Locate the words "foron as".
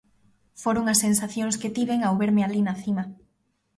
0.61-1.01